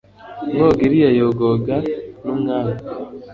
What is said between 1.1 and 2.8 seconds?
yogoga n'umwami